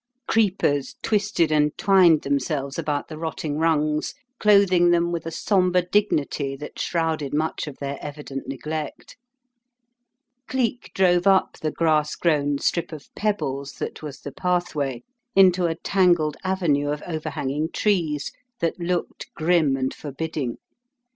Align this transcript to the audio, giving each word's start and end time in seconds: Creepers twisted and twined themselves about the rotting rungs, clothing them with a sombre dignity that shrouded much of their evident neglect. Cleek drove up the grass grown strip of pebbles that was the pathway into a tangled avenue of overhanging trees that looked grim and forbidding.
Creepers 0.27 0.95
twisted 1.03 1.51
and 1.51 1.77
twined 1.77 2.23
themselves 2.23 2.79
about 2.79 3.07
the 3.07 3.19
rotting 3.19 3.59
rungs, 3.59 4.15
clothing 4.39 4.89
them 4.89 5.11
with 5.11 5.27
a 5.27 5.31
sombre 5.31 5.83
dignity 5.83 6.55
that 6.55 6.79
shrouded 6.79 7.35
much 7.35 7.67
of 7.67 7.77
their 7.77 7.99
evident 8.01 8.47
neglect. 8.47 9.15
Cleek 10.47 10.89
drove 10.95 11.27
up 11.27 11.59
the 11.59 11.69
grass 11.69 12.15
grown 12.15 12.57
strip 12.57 12.91
of 12.91 13.13
pebbles 13.15 13.73
that 13.73 14.01
was 14.01 14.21
the 14.21 14.31
pathway 14.31 15.03
into 15.35 15.67
a 15.67 15.75
tangled 15.75 16.35
avenue 16.43 16.89
of 16.89 17.03
overhanging 17.05 17.69
trees 17.71 18.31
that 18.59 18.79
looked 18.79 19.31
grim 19.35 19.77
and 19.77 19.93
forbidding. 19.93 20.57